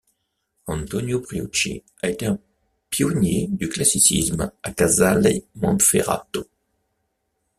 [0.65, 2.39] Antonio Brioschi a été un
[2.89, 6.47] pionnier du classicisme à Casale Monferrato.